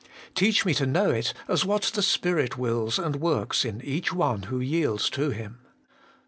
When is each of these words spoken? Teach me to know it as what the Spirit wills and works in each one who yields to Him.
Teach 0.33 0.65
me 0.65 0.73
to 0.73 0.87
know 0.87 1.11
it 1.11 1.31
as 1.47 1.63
what 1.63 1.83
the 1.93 2.01
Spirit 2.01 2.57
wills 2.57 2.97
and 2.97 3.17
works 3.17 3.63
in 3.63 3.81
each 3.81 4.11
one 4.11 4.41
who 4.41 4.59
yields 4.59 5.11
to 5.11 5.29
Him. 5.29 5.59